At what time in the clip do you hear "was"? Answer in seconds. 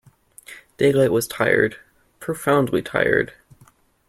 1.11-1.27